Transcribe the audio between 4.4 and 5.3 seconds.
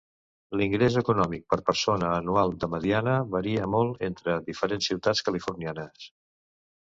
diferents ciutats